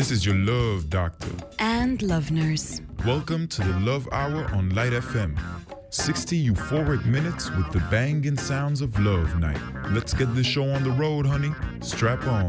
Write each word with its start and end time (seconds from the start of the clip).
This 0.00 0.12
is 0.12 0.24
your 0.24 0.36
love 0.36 0.88
doctor 0.88 1.28
and 1.58 2.00
love 2.00 2.30
nurse. 2.30 2.80
Welcome 3.04 3.46
to 3.48 3.62
the 3.62 3.78
Love 3.80 4.08
Hour 4.12 4.46
on 4.54 4.70
Light 4.70 4.94
FM. 4.94 5.38
60 5.90 6.48
euphoric 6.48 7.04
minutes 7.04 7.50
with 7.50 7.70
the 7.70 7.80
banging 7.90 8.38
sounds 8.38 8.80
of 8.80 8.98
love 8.98 9.38
night. 9.38 9.60
Let's 9.90 10.14
get 10.14 10.34
this 10.34 10.46
show 10.46 10.66
on 10.70 10.84
the 10.84 10.90
road, 10.92 11.26
honey. 11.26 11.52
Strap 11.82 12.26
on. 12.26 12.48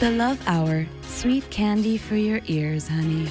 The 0.00 0.12
Love 0.12 0.42
Hour, 0.46 0.86
sweet 1.02 1.50
candy 1.50 1.98
for 1.98 2.16
your 2.16 2.40
ears, 2.46 2.88
honey. 2.88 3.28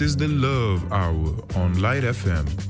This 0.00 0.12
is 0.12 0.16
the 0.16 0.28
Love 0.28 0.90
Hour 0.94 1.60
on 1.62 1.78
Light 1.82 2.04
FM. 2.04 2.69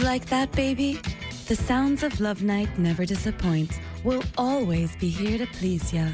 Like 0.00 0.26
that, 0.26 0.50
baby? 0.52 1.00
The 1.46 1.54
sounds 1.54 2.02
of 2.02 2.20
Love 2.20 2.42
Night 2.42 2.76
never 2.78 3.06
disappoint. 3.06 3.80
We'll 4.04 4.24
always 4.36 4.96
be 4.96 5.08
here 5.08 5.38
to 5.38 5.46
please 5.46 5.92
ya. 5.92 6.08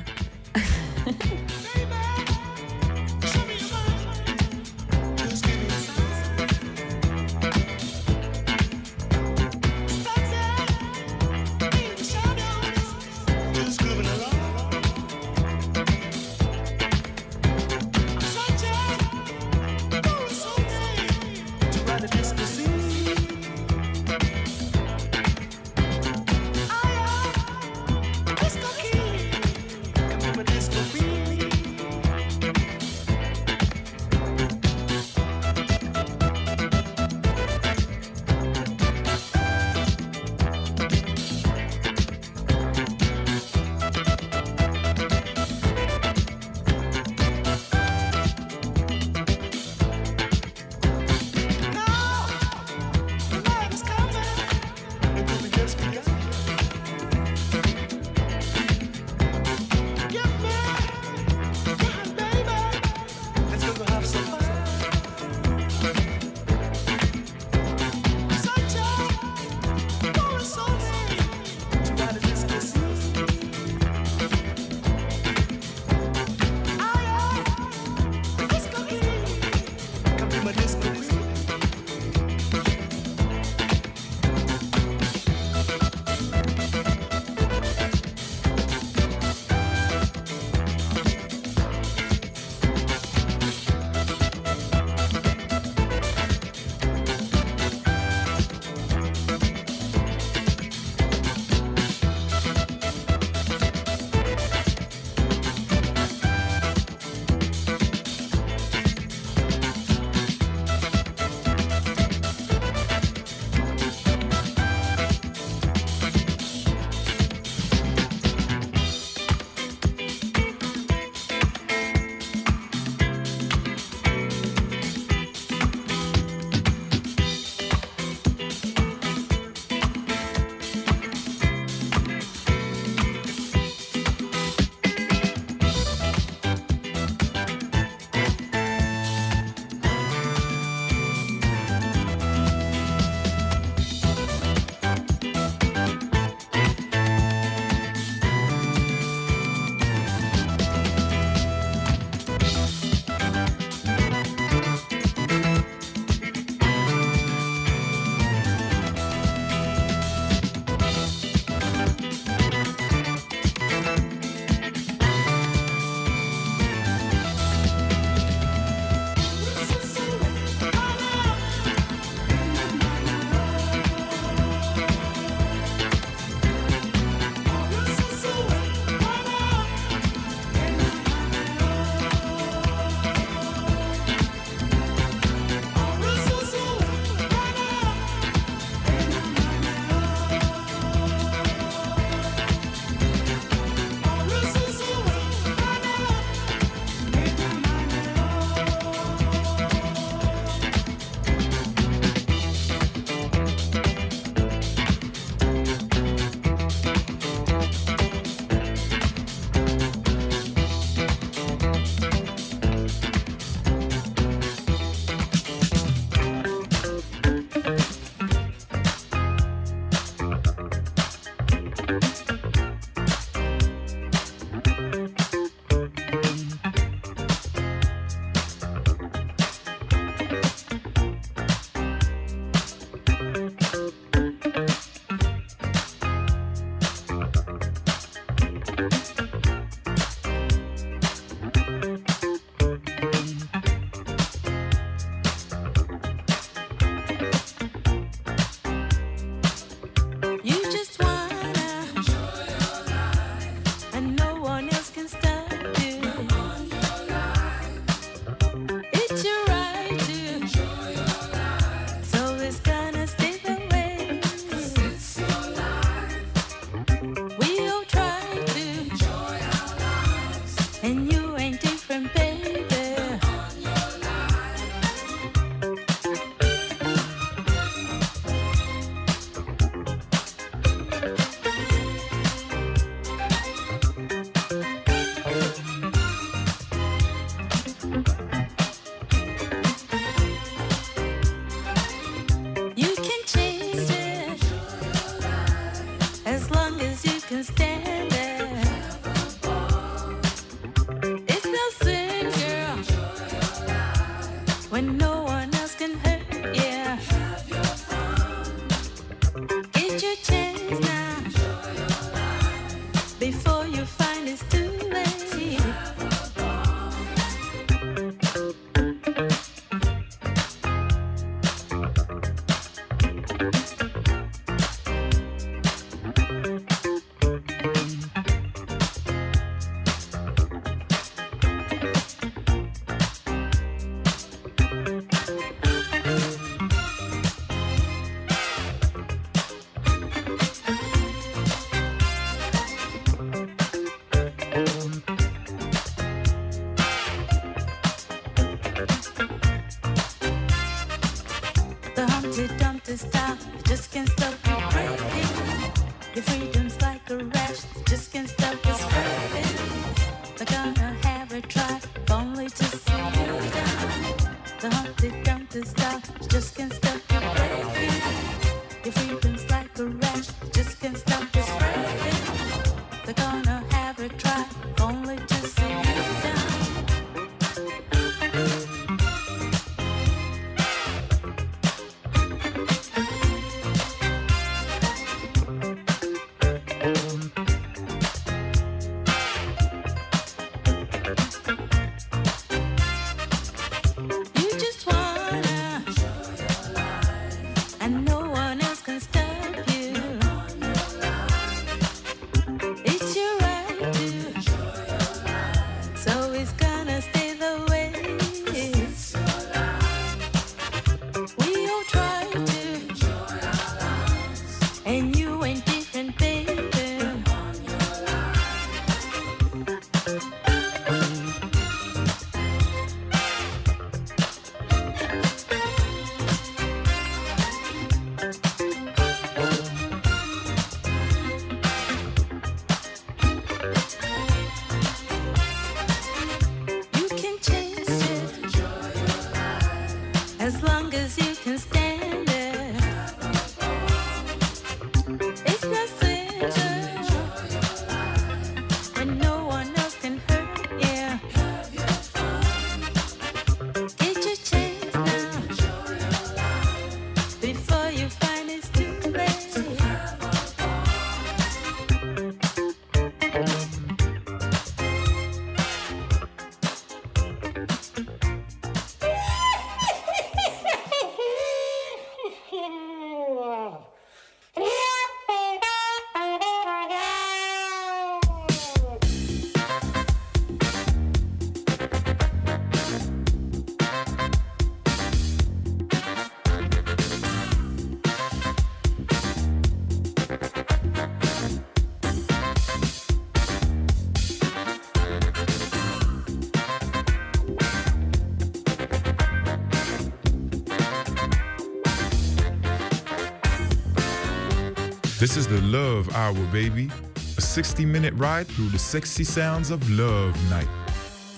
This 505.32 505.46
is 505.46 505.62
the 505.62 505.66
Love 505.66 506.14
Hour, 506.14 506.44
baby. 506.52 506.90
A 507.38 507.40
60 507.40 507.86
minute 507.86 508.12
ride 508.18 508.46
through 508.48 508.68
the 508.68 508.78
sexy 508.78 509.24
sounds 509.24 509.70
of 509.70 509.80
Love 509.88 510.36
Night. 510.50 510.68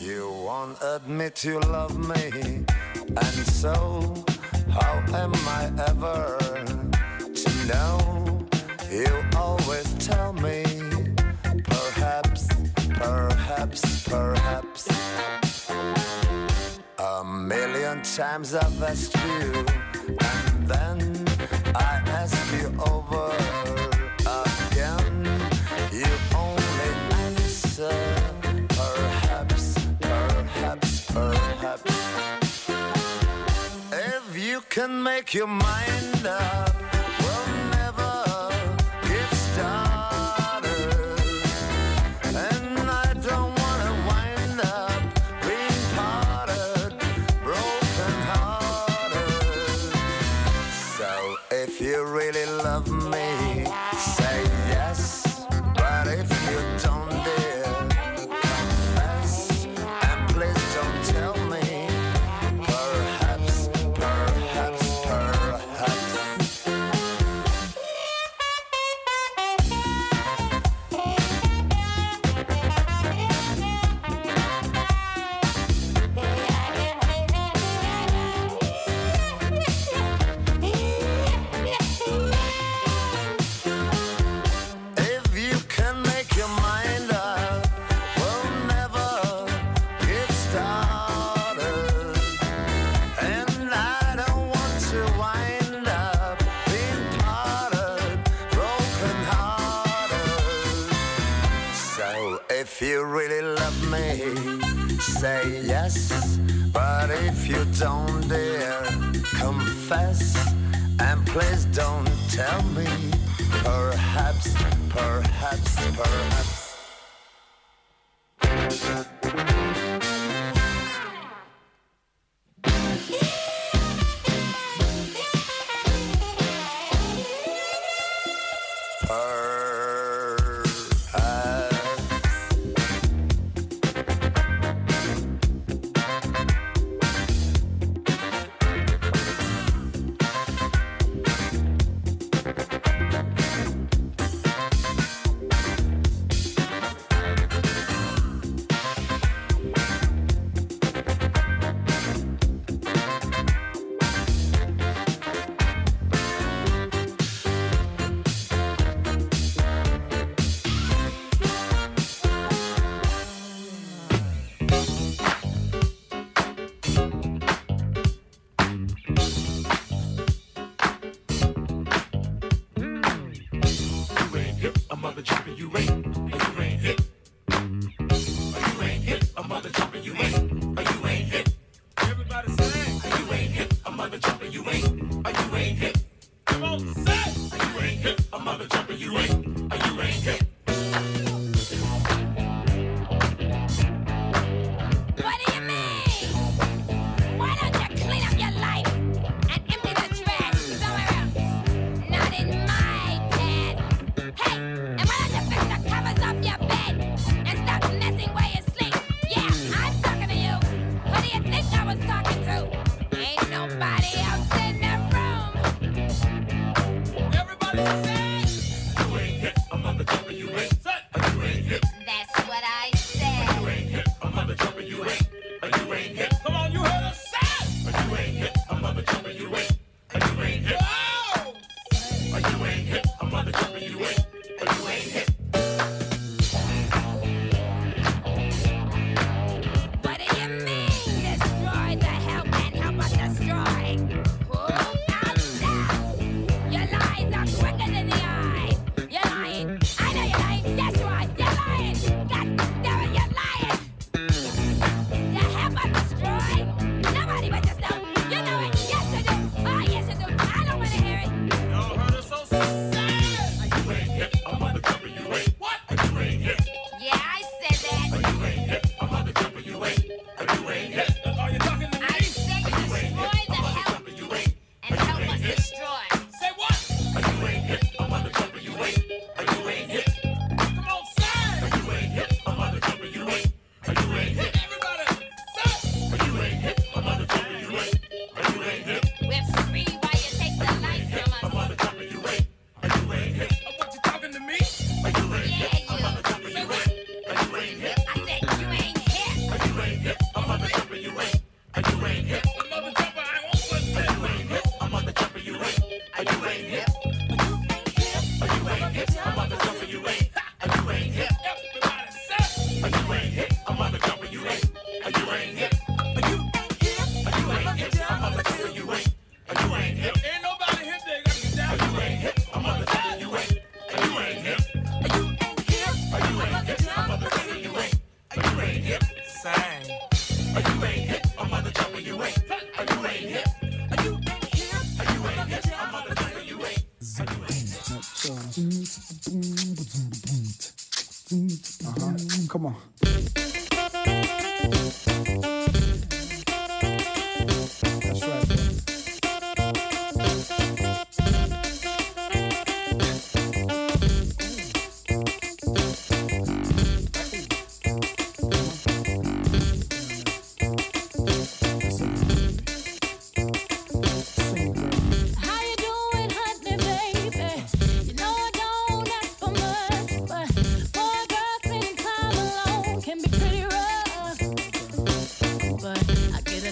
You 0.01 0.31
won't 0.31 0.77
admit 0.83 1.45
you 1.45 1.61
love 1.61 1.97
me, 1.97 2.65
and 3.07 3.47
so 3.55 4.13
how 4.69 4.99
am 5.15 5.33
I 5.47 5.71
ever 5.87 6.37
to 7.37 7.67
know? 7.69 8.45
You 8.91 9.07
always 9.37 9.95
tell 10.05 10.33
me, 10.33 10.65
perhaps, 11.63 12.49
perhaps, 12.95 14.09
perhaps. 14.09 14.89
A 16.99 17.23
million 17.25 18.03
times 18.03 18.57
I've 18.57 18.83
asked 18.83 19.15
you 19.15 19.74
You're 35.35 35.64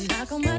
knock 0.09 0.33
on 0.33 0.43
my 0.43 0.52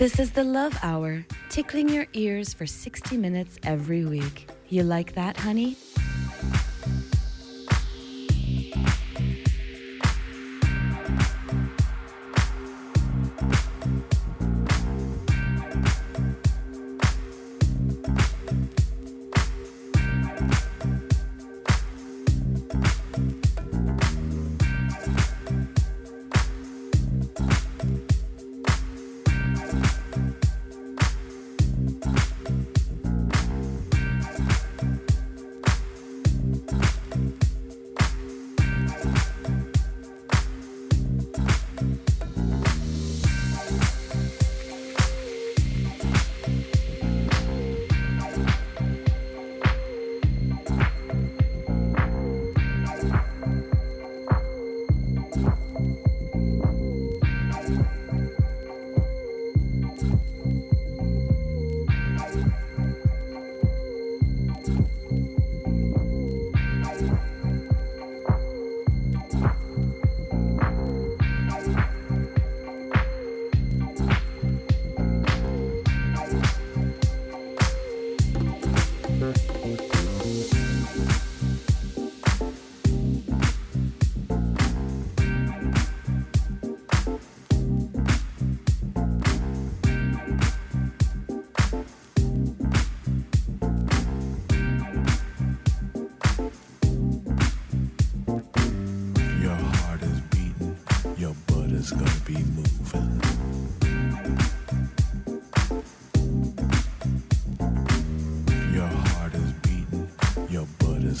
This 0.00 0.18
is 0.18 0.30
the 0.30 0.44
Love 0.44 0.78
Hour, 0.82 1.26
tickling 1.50 1.90
your 1.90 2.06
ears 2.14 2.54
for 2.54 2.64
60 2.64 3.18
minutes 3.18 3.58
every 3.64 4.06
week. 4.06 4.48
You 4.70 4.82
like 4.82 5.14
that, 5.14 5.36
honey? 5.36 5.76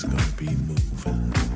Gonna 0.04 0.22
be 0.36 0.46
moving. 0.46 1.49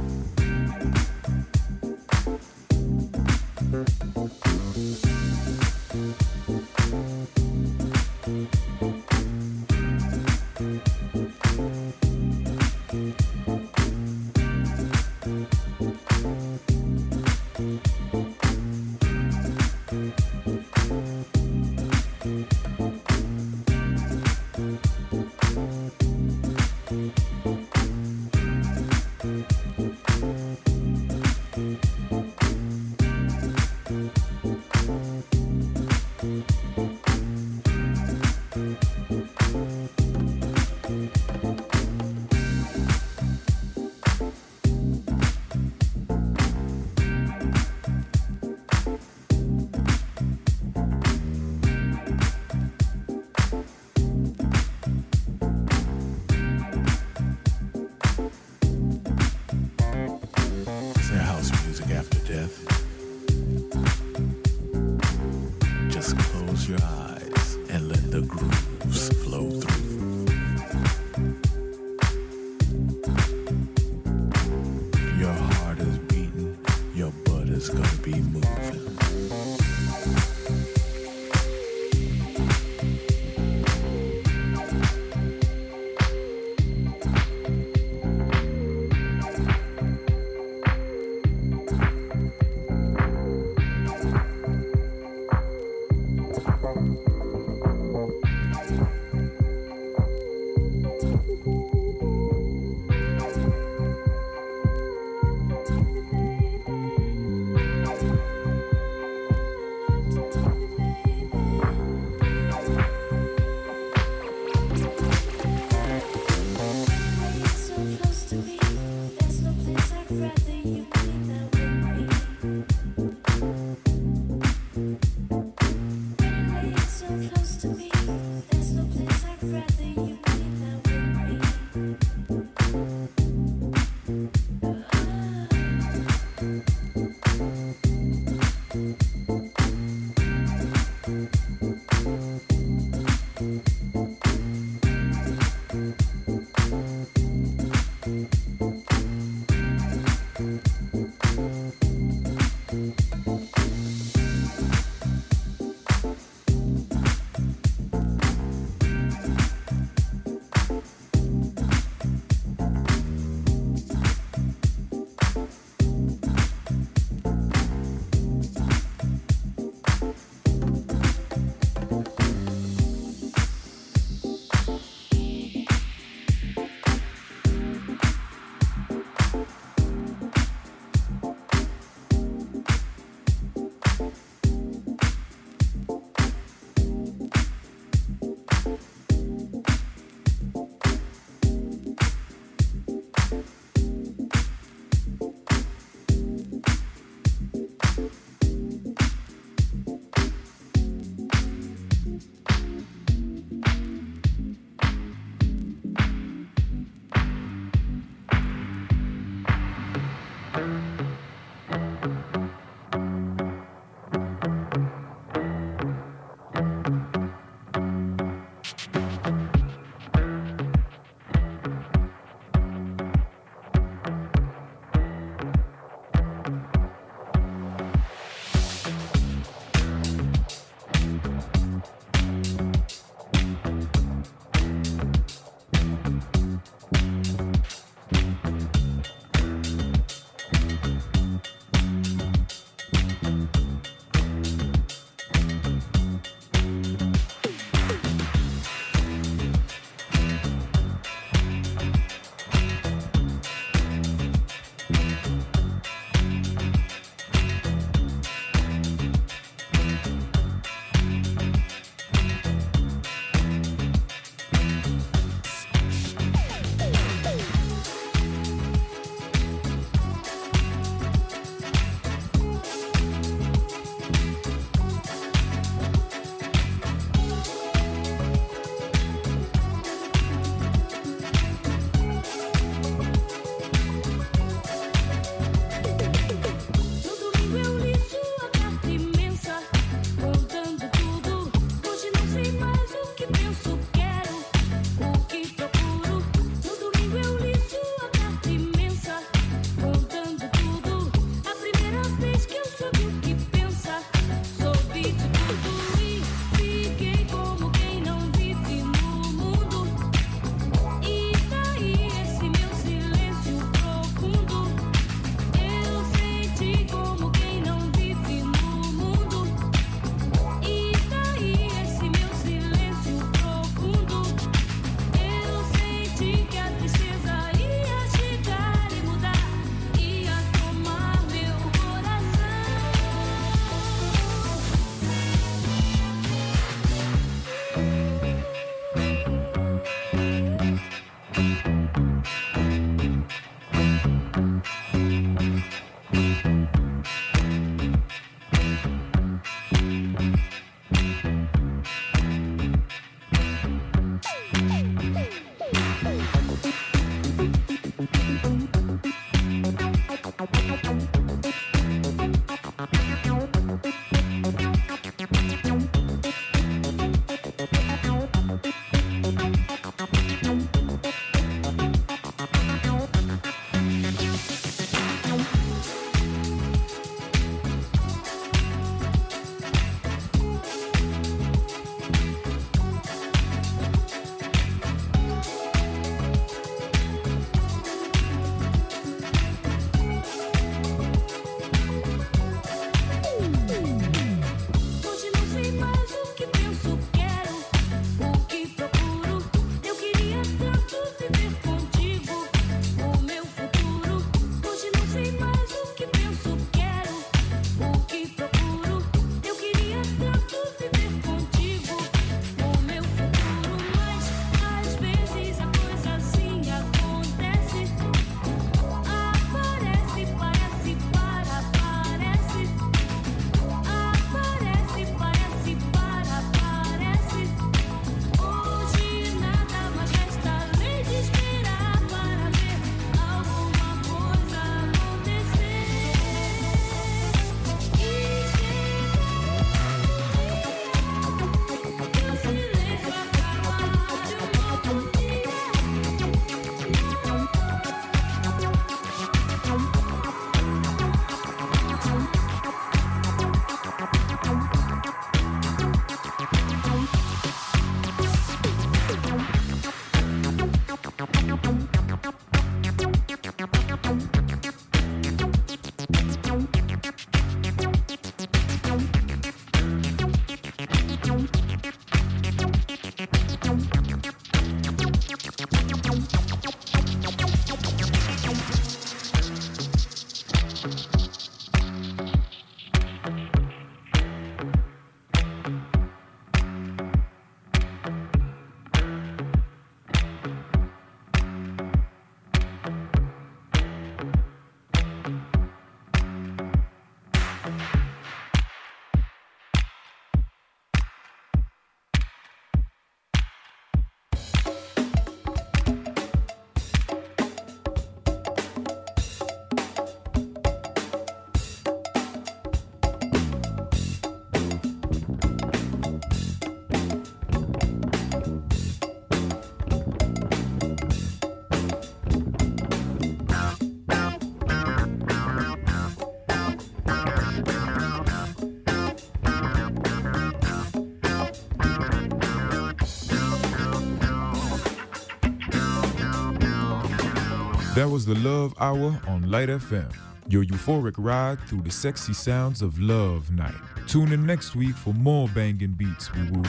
That 538.05 538.11
was 538.11 538.27
the 538.27 538.35
Love 538.35 538.75
Hour 538.81 539.19
on 539.27 539.51
Light 539.51 539.71
FM, 539.71 540.13
your 540.47 540.63
euphoric 540.63 541.15
ride 541.17 541.59
through 541.61 541.81
the 541.81 541.91
sexy 541.91 542.35
sounds 542.35 542.83
of 542.83 543.01
Love 543.01 543.51
Night. 543.51 543.73
Tune 544.07 544.31
in 544.31 544.45
next 544.45 544.77
week 544.77 544.95
for 544.95 545.15
more 545.15 545.49
banging 545.49 545.93
beats, 545.93 546.31
woo 546.35 546.53
woo. 546.53 546.65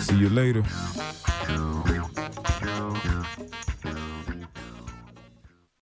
See 0.00 0.16
you 0.16 0.28
later. 0.28 0.62